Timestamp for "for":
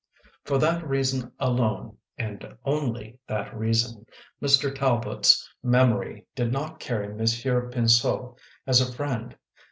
0.45-0.57